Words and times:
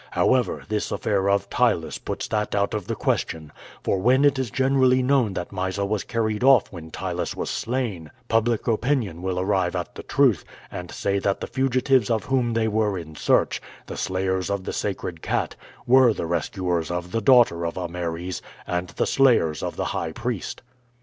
However, 0.09 0.63
this 0.67 0.91
affair 0.91 1.29
of 1.29 1.47
Ptylus 1.51 1.99
puts 2.03 2.27
that 2.29 2.55
out 2.55 2.73
of 2.73 2.87
the 2.87 2.95
question, 2.95 3.51
for 3.83 3.99
when 3.99 4.25
it 4.25 4.39
is 4.39 4.49
generally 4.49 5.03
known 5.03 5.35
that 5.35 5.51
Mysa 5.51 5.85
was 5.85 6.03
carried 6.03 6.43
off 6.43 6.71
when 6.71 6.89
Ptylus 6.89 7.35
was 7.35 7.51
slain, 7.51 8.09
public 8.27 8.67
opinion 8.67 9.21
will 9.21 9.39
arrive 9.39 9.75
at 9.75 9.93
the 9.93 10.01
truth 10.01 10.43
and 10.71 10.89
say 10.89 11.19
that 11.19 11.39
the 11.39 11.45
fugitives 11.45 12.09
of 12.09 12.23
whom 12.25 12.53
they 12.53 12.67
were 12.67 12.97
in 12.97 13.15
search, 13.15 13.61
the 13.85 13.95
slayers 13.95 14.49
of 14.49 14.63
the 14.63 14.73
sacred 14.73 15.21
cat, 15.21 15.55
were 15.85 16.13
the 16.15 16.25
rescuers 16.25 16.89
of 16.89 17.11
the 17.11 17.21
daughter 17.21 17.63
of 17.63 17.77
Ameres 17.77 18.41
and 18.65 18.87
the 18.89 19.05
slayers 19.05 19.61
of 19.61 19.75
the 19.75 19.85
high 19.93 20.13
priest." 20.13 20.63